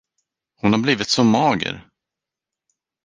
[0.55, 1.89] Hon har blivit så mager.